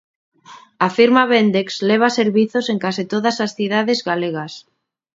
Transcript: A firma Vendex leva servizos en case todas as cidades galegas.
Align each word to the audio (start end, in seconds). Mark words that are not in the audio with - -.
A 0.85 0.87
firma 0.97 1.23
Vendex 1.31 1.67
leva 1.91 2.09
servizos 2.19 2.65
en 2.73 2.77
case 2.85 3.03
todas 3.13 3.37
as 3.45 3.51
cidades 3.57 3.99
galegas. 4.09 4.53